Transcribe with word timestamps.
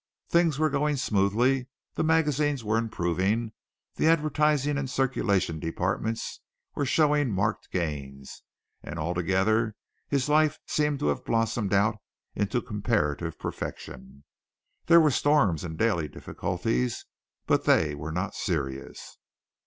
Things 0.29 0.57
were 0.57 0.71
going 0.71 0.97
smoothly, 0.97 1.67
the 1.93 2.03
magazines 2.03 2.63
were 2.63 2.79
improving, 2.79 3.51
the 3.97 4.07
advertising 4.07 4.75
and 4.79 4.89
circulation 4.89 5.59
departments 5.59 6.39
were 6.73 6.87
showing 6.87 7.29
marked 7.29 7.69
gains, 7.69 8.41
and 8.81 8.97
altogether 8.97 9.75
his 10.07 10.27
life 10.27 10.57
seemed 10.65 10.97
to 11.01 11.09
have 11.09 11.23
blossomed 11.23 11.71
out 11.71 11.97
into 12.33 12.63
comparative 12.63 13.37
perfection. 13.37 14.23
There 14.87 14.99
were 14.99 15.11
storms 15.11 15.63
and 15.63 15.77
daily 15.77 16.07
difficulties, 16.07 17.05
but 17.45 17.65
they 17.65 17.93
were 17.93 18.11
not 18.11 18.33
serious. 18.33 19.19